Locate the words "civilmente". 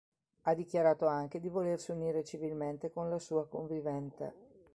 2.23-2.91